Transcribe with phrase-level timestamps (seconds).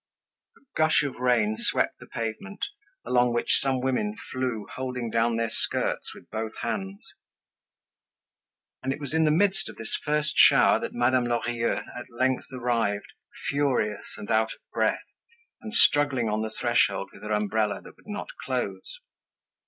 [0.57, 2.65] A gush of rain swept the pavement,
[3.05, 7.01] along which some women flew, holding down their skirts with both hands.
[8.81, 12.47] And it was in the midst of this first shower that Madame Lorilleux at length
[12.51, 13.13] arrived,
[13.49, 15.05] furious and out of breath,
[15.61, 19.01] and struggling on the threshold with her umbrella that would not close.